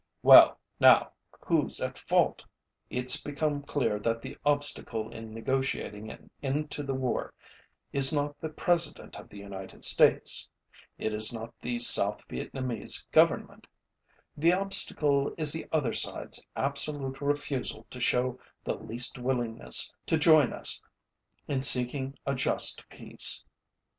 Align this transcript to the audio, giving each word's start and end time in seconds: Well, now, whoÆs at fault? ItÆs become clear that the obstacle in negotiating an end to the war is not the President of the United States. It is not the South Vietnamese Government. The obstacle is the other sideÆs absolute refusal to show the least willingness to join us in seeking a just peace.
Well, 0.23 0.59
now, 0.79 1.11
whoÆs 1.43 1.79
at 1.79 1.95
fault? 1.95 2.43
ItÆs 2.91 3.23
become 3.23 3.61
clear 3.61 3.99
that 3.99 4.23
the 4.23 4.35
obstacle 4.43 5.11
in 5.11 5.31
negotiating 5.31 6.09
an 6.09 6.31
end 6.41 6.71
to 6.71 6.81
the 6.81 6.95
war 6.95 7.35
is 7.93 8.11
not 8.11 8.39
the 8.41 8.49
President 8.49 9.15
of 9.19 9.29
the 9.29 9.37
United 9.37 9.85
States. 9.85 10.49
It 10.97 11.13
is 11.13 11.31
not 11.31 11.53
the 11.61 11.77
South 11.77 12.27
Vietnamese 12.29 13.05
Government. 13.11 13.67
The 14.35 14.53
obstacle 14.53 15.35
is 15.37 15.53
the 15.53 15.67
other 15.71 15.91
sideÆs 15.93 16.47
absolute 16.55 17.21
refusal 17.21 17.85
to 17.91 17.99
show 17.99 18.39
the 18.63 18.79
least 18.79 19.19
willingness 19.19 19.93
to 20.07 20.17
join 20.17 20.51
us 20.51 20.81
in 21.47 21.61
seeking 21.61 22.17
a 22.25 22.33
just 22.33 22.89
peace. 22.89 23.45